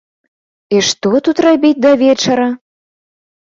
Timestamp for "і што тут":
0.77-1.43